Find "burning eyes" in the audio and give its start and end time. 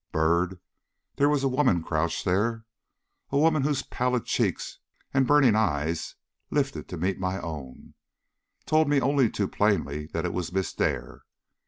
5.27-6.15